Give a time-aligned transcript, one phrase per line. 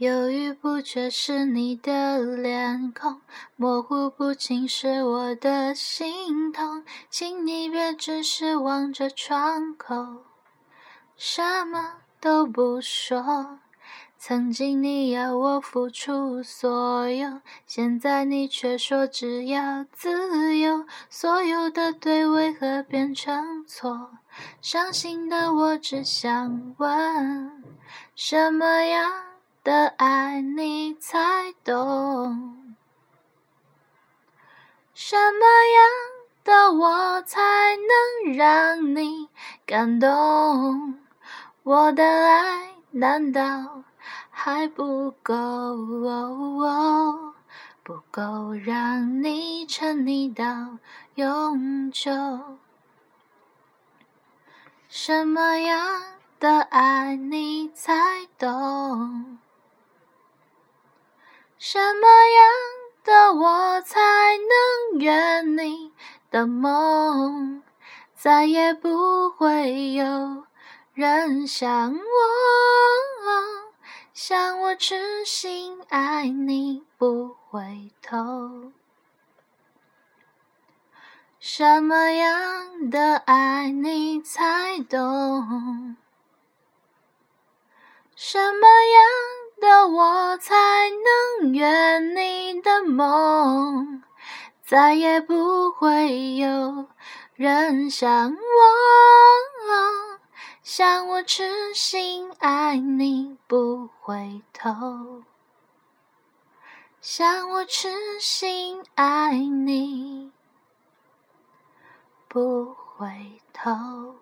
[0.00, 3.20] 犹豫不决是你的脸孔，
[3.54, 10.22] 模糊不清是我的心痛，请你别只是望着窗口，
[11.18, 13.58] 什么都不说。
[14.16, 24.12] 曾经你要我付出所有，现在你却说只要自由，所有的对为何变成错？
[24.62, 27.62] 伤心的我只想问，
[28.14, 29.29] 什么样？
[29.62, 32.74] 的爱你才懂，
[34.94, 35.86] 什么样
[36.42, 37.40] 的我才
[37.76, 39.28] 能让你
[39.66, 40.98] 感动？
[41.62, 43.82] 我的爱难道
[44.30, 45.34] 还不够？
[47.82, 50.78] 不够让你沉溺到
[51.16, 52.10] 永久？
[54.88, 56.02] 什么样
[56.38, 59.38] 的爱你才懂？
[61.62, 62.48] 什么样
[63.04, 64.00] 的我才
[64.38, 65.92] 能圆你
[66.30, 67.62] 的梦？
[68.14, 70.44] 再也不会有
[70.94, 72.00] 人像我，
[74.14, 78.72] 像我痴心爱你不回头。
[81.38, 85.94] 什么样的爱你才懂？
[88.16, 89.39] 什么样？
[89.60, 90.54] 的我才
[91.40, 94.02] 能圆你的梦，
[94.64, 96.86] 再也不会有
[97.34, 98.36] 人像我，
[100.62, 105.22] 像我痴心爱你不回头，
[107.00, 107.88] 像我痴
[108.20, 110.32] 心爱你
[112.28, 114.16] 不回头。